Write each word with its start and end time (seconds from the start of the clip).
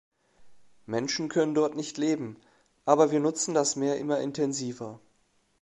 Menschen 0.87 1.29
können 1.29 1.53
dort 1.53 1.75
nicht 1.75 1.99
leben, 1.99 2.37
aber 2.85 3.11
wir 3.11 3.19
nutzen 3.19 3.53
das 3.53 3.75
Meer 3.75 3.99
immer 3.99 4.19
intensiver. 4.19 4.99